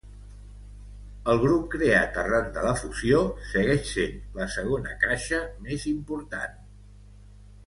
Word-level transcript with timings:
El 1.33 1.41
grup 1.43 1.67
creat 1.75 2.17
arran 2.23 2.49
de 2.55 2.63
la 2.67 2.71
fusió 2.79 3.19
segueix 3.51 3.93
sent 3.99 4.17
la 4.41 4.49
segona 4.57 4.97
caixa 5.05 5.43
més 5.69 5.87
important. 5.97 6.59